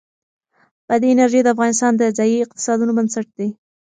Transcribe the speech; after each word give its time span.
بادي 0.87 1.07
انرژي 1.11 1.39
د 1.43 1.47
افغانستان 1.55 1.91
د 1.97 2.03
ځایي 2.17 2.37
اقتصادونو 2.45 2.95
بنسټ 2.97 3.27
دی. 3.37 3.49